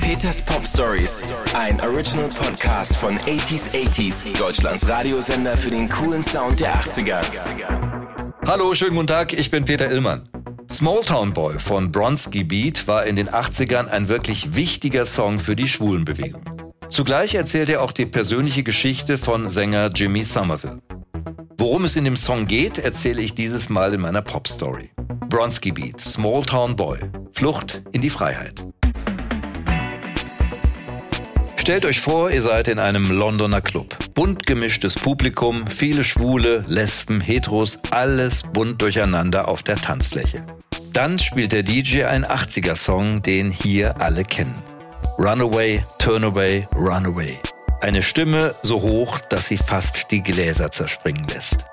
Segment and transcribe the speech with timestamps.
[0.00, 1.20] Peters Pop Stories,
[1.52, 7.20] ein Original Podcast von 80s 80s, Deutschlands Radiosender für den coolen Sound der 80er.
[8.46, 10.22] Hallo, schönen guten Tag, ich bin Peter Illmann.
[10.70, 15.66] Smalltown Boy von Bronski Beat war in den 80ern ein wirklich wichtiger Song für die
[15.66, 16.42] Schwulenbewegung.
[16.86, 20.78] Zugleich erzählt er auch die persönliche Geschichte von Sänger Jimmy Somerville.
[21.58, 24.90] Worum es in dem Song geht, erzähle ich dieses Mal in meiner Pop-Story.
[25.28, 27.00] Bronski Beat, Small Town Boy,
[27.32, 28.64] Flucht in die Freiheit.
[31.66, 33.96] Stellt euch vor, ihr seid in einem Londoner Club.
[34.14, 40.46] Bunt gemischtes Publikum, viele Schwule, Lesben, Heteros, alles bunt durcheinander auf der Tanzfläche.
[40.92, 44.54] Dann spielt der DJ einen 80er-Song, den hier alle kennen.
[45.18, 47.36] Runaway, Turnaway, Runaway.
[47.80, 51.66] Eine Stimme so hoch, dass sie fast die Gläser zerspringen lässt.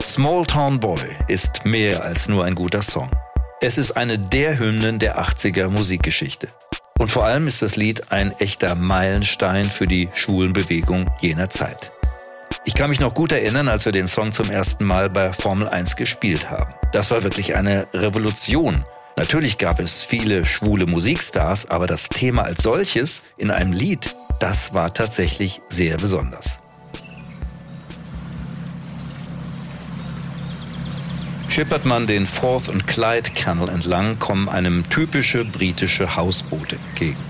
[0.00, 3.10] Small Town Boy ist mehr als nur ein guter Song.
[3.60, 6.46] Es ist eine der Hymnen der 80er Musikgeschichte.
[6.98, 11.90] Und vor allem ist das Lied ein echter Meilenstein für die schwulen Bewegung jener Zeit.
[12.64, 15.68] Ich kann mich noch gut erinnern, als wir den Song zum ersten Mal bei Formel
[15.68, 16.72] 1 gespielt haben.
[16.92, 18.84] Das war wirklich eine Revolution.
[19.16, 24.74] Natürlich gab es viele schwule Musikstars, aber das Thema als solches in einem Lied das
[24.74, 26.58] war tatsächlich sehr besonders.
[31.52, 37.22] Schippert man den Forth und Clyde Canal entlang, kommen einem typische britische Hausboote entgegen.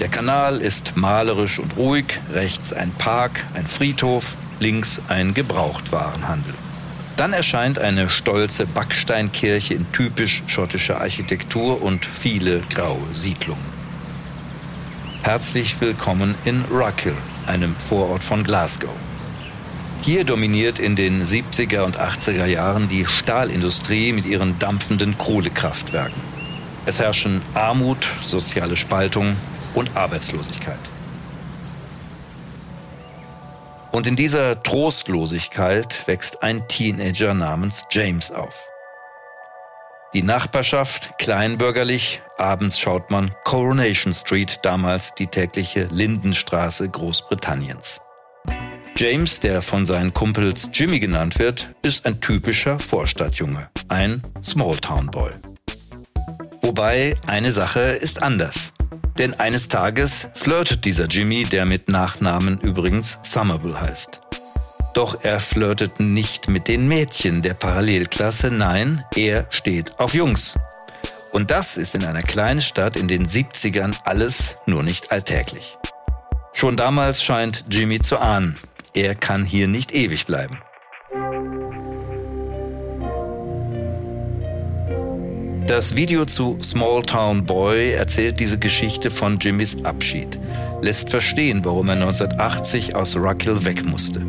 [0.00, 6.52] Der Kanal ist malerisch und ruhig, rechts ein Park, ein Friedhof, links ein Gebrauchtwarenhandel.
[7.14, 13.62] Dann erscheint eine stolze Backsteinkirche in typisch schottischer Architektur und viele graue Siedlungen.
[15.22, 17.14] Herzlich willkommen in Rockhill,
[17.46, 18.90] einem Vorort von Glasgow.
[20.02, 26.20] Hier dominiert in den 70er und 80er Jahren die Stahlindustrie mit ihren dampfenden Kohlekraftwerken.
[26.86, 29.36] Es herrschen Armut, soziale Spaltung
[29.74, 30.78] und Arbeitslosigkeit.
[33.92, 38.68] Und in dieser Trostlosigkeit wächst ein Teenager namens James auf.
[40.14, 48.00] Die Nachbarschaft kleinbürgerlich, abends schaut man Coronation Street, damals die tägliche Lindenstraße Großbritanniens.
[49.00, 55.30] James, der von seinen Kumpels Jimmy genannt wird, ist ein typischer Vorstadtjunge, ein Smalltown Boy.
[56.62, 58.72] Wobei eine Sache ist anders.
[59.16, 64.18] Denn eines Tages flirtet dieser Jimmy, der mit Nachnamen übrigens Somerville heißt.
[64.94, 70.58] Doch er flirtet nicht mit den Mädchen der Parallelklasse, nein, er steht auf Jungs.
[71.30, 75.78] Und das ist in einer kleinen Stadt in den 70ern alles nur nicht alltäglich.
[76.52, 78.58] Schon damals scheint Jimmy zu ahnen,
[78.94, 80.58] er kann hier nicht ewig bleiben.
[85.68, 90.40] Das Video zu Small Town Boy erzählt diese Geschichte von Jimmys Abschied,
[90.80, 94.26] lässt verstehen, warum er 1980 aus Rockhill weg musste.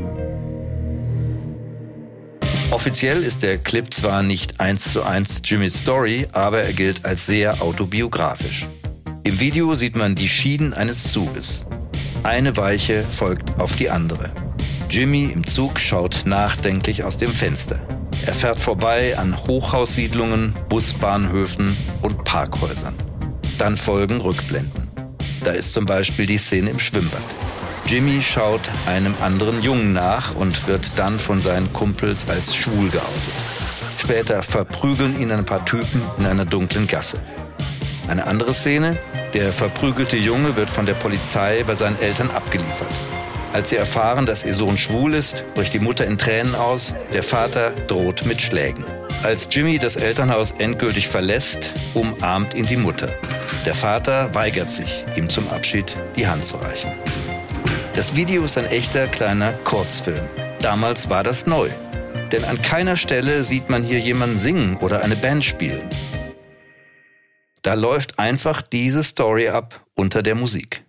[2.72, 7.26] Offiziell ist der Clip zwar nicht eins zu eins Jimmys Story, aber er gilt als
[7.26, 8.68] sehr autobiografisch.
[9.24, 11.66] Im Video sieht man die Schienen eines Zuges.
[12.24, 14.30] Eine Weiche folgt auf die andere.
[14.90, 17.78] Jimmy im Zug schaut nachdenklich aus dem Fenster.
[18.26, 22.96] Er fährt vorbei an Hochhaussiedlungen, Busbahnhöfen und Parkhäusern.
[23.60, 24.90] Dann folgen Rückblenden.
[25.44, 27.22] Da ist zum Beispiel die Szene im Schwimmbad.
[27.86, 33.34] Jimmy schaut einem anderen Jungen nach und wird dann von seinen Kumpels als schwul geoutet.
[34.00, 37.20] Später verprügeln ihn ein paar Typen in einer dunklen Gasse.
[38.08, 38.98] Eine andere Szene,
[39.36, 42.88] der verprügelte Junge wird von der Polizei bei seinen Eltern abgeliefert.
[43.52, 47.24] Als sie erfahren, dass ihr Sohn schwul ist, bricht die Mutter in Tränen aus, der
[47.24, 48.86] Vater droht mit Schlägen.
[49.24, 53.10] Als Jimmy das Elternhaus endgültig verlässt, umarmt ihn die Mutter.
[53.66, 56.92] Der Vater weigert sich, ihm zum Abschied die Hand zu reichen.
[57.96, 60.24] Das Video ist ein echter kleiner Kurzfilm.
[60.62, 61.70] Damals war das neu.
[62.32, 65.90] Denn an keiner Stelle sieht man hier jemanden singen oder eine Band spielen.
[67.64, 70.84] Da läuft einfach diese Story ab unter der Musik.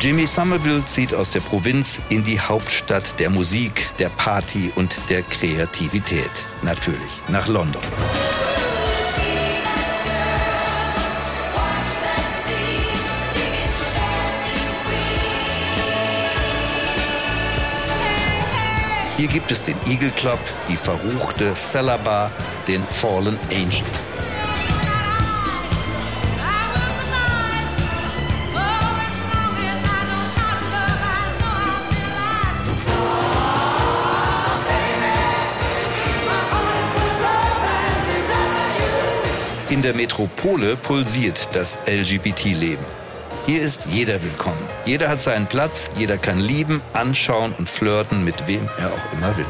[0.00, 5.22] Jimmy Somerville zieht aus der Provinz in die Hauptstadt der Musik, der Party und der
[5.22, 6.46] Kreativität.
[6.62, 7.82] Natürlich nach London.
[19.16, 22.30] Hier gibt es den Eagle Club, die verruchte Cellar Bar,
[22.68, 24.07] den Fallen Angel.
[39.78, 42.84] In der Metropole pulsiert das LGBT-Leben.
[43.46, 44.58] Hier ist jeder willkommen.
[44.84, 49.36] Jeder hat seinen Platz, jeder kann lieben, anschauen und flirten, mit wem er auch immer
[49.36, 49.46] will.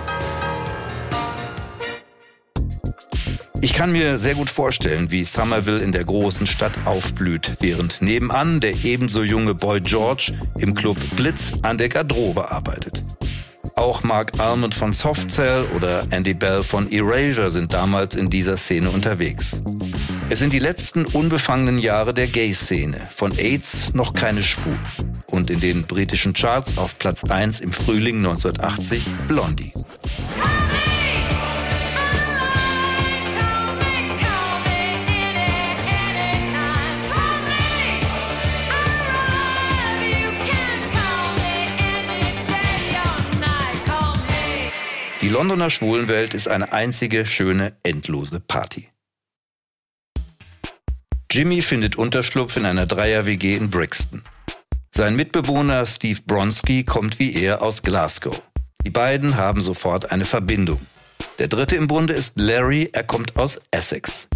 [3.62, 8.60] Ich kann mir sehr gut vorstellen, wie Somerville in der großen Stadt aufblüht, während nebenan
[8.60, 13.02] der ebenso junge Boy George im Club Blitz an der Garderobe arbeitet.
[13.76, 18.56] Auch Mark Almond von Soft Cell oder Andy Bell von Erasure sind damals in dieser
[18.56, 19.62] Szene unterwegs.
[20.30, 23.08] Es sind die letzten unbefangenen Jahre der Gay-Szene.
[23.10, 24.76] Von AIDS noch keine Spur.
[25.24, 29.72] Und in den britischen Charts auf Platz 1 im Frühling 1980 Blondie.
[45.22, 48.90] Die Londoner Schwulenwelt ist eine einzige schöne, endlose Party.
[51.38, 54.24] Jimmy findet Unterschlupf in einer Dreier-WG in Brixton.
[54.90, 58.42] Sein Mitbewohner Steve Bronski kommt wie er aus Glasgow.
[58.84, 60.80] Die beiden haben sofort eine Verbindung.
[61.38, 64.26] Der dritte im Bunde ist Larry, er kommt aus Essex.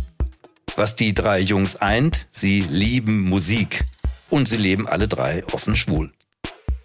[0.76, 3.82] Was die drei Jungs eint, sie lieben Musik
[4.30, 6.12] und sie leben alle drei offen schwul.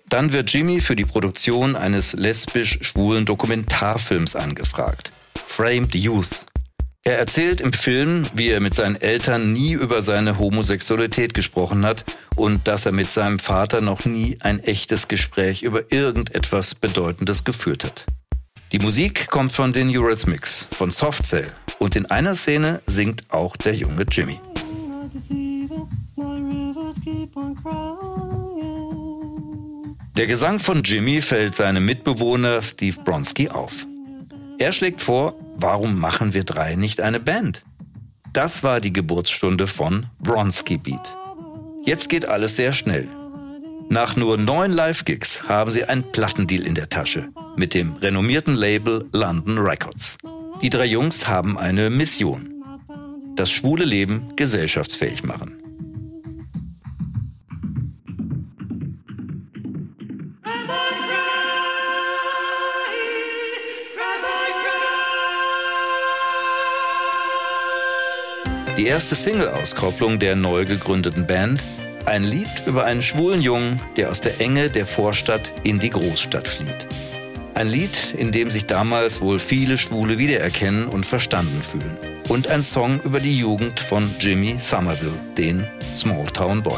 [0.09, 5.11] Dann wird Jimmy für die Produktion eines lesbisch-schwulen Dokumentarfilms angefragt.
[5.35, 6.46] Framed Youth.
[7.07, 12.03] Er erzählt im Film, wie er mit seinen Eltern nie über seine Homosexualität gesprochen hat
[12.35, 17.85] und dass er mit seinem Vater noch nie ein echtes Gespräch über irgendetwas Bedeutendes geführt
[17.85, 18.05] hat.
[18.73, 21.49] Die Musik kommt von den Eurythmics, von Soft Cell
[21.79, 24.41] und in einer Szene singt auch der junge Jimmy.
[30.17, 33.87] Der Gesang von Jimmy fällt seinem Mitbewohner Steve Bronski auf.
[34.59, 37.63] Er schlägt vor, warum machen wir drei nicht eine Band?
[38.33, 41.15] Das war die Geburtsstunde von Bronski Beat.
[41.85, 43.07] Jetzt geht alles sehr schnell.
[43.89, 49.07] Nach nur neun Live-Gigs haben sie einen Plattendeal in der Tasche mit dem renommierten Label
[49.13, 50.17] London Records.
[50.61, 52.63] Die drei Jungs haben eine Mission.
[53.35, 55.61] Das schwule Leben gesellschaftsfähig machen.
[68.77, 71.63] Die erste Single-Auskopplung der neu gegründeten Band,
[72.05, 76.47] ein Lied über einen schwulen Jungen, der aus der Enge der Vorstadt in die Großstadt
[76.47, 76.87] flieht.
[77.55, 81.97] Ein Lied, in dem sich damals wohl viele Schwule wiedererkennen und verstanden fühlen.
[82.29, 85.65] Und ein Song über die Jugend von Jimmy Somerville, den
[85.95, 86.77] Smalltown Boy.